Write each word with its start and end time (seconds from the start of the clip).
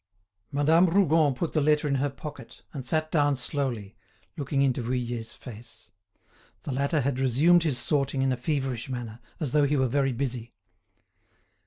Madame 0.51 0.87
Rougon 0.87 1.35
put 1.35 1.53
the 1.53 1.61
letter 1.61 1.87
in 1.87 1.93
her 2.01 2.09
pocket, 2.09 2.63
and 2.73 2.83
sat 2.83 3.11
down 3.11 3.35
slowly, 3.35 3.95
looking 4.35 4.63
into 4.63 4.81
Vuillet's 4.81 5.35
face. 5.35 5.91
The 6.63 6.71
latter 6.71 7.01
had 7.01 7.19
resumed 7.19 7.61
his 7.61 7.77
sorting 7.77 8.23
in 8.23 8.31
a 8.31 8.35
feverish 8.35 8.89
manner, 8.89 9.19
as 9.39 9.51
though 9.51 9.65
he 9.65 9.77
were 9.77 9.85
very 9.87 10.11
busy. 10.11 10.55